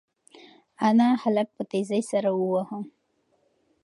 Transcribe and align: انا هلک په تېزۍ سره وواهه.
انا 0.87 1.07
هلک 1.21 1.47
په 1.55 1.63
تېزۍ 1.71 2.01
سره 2.11 2.29
وواهه. 2.39 2.79